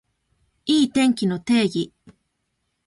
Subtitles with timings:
[0.65, 1.93] いい天気の定義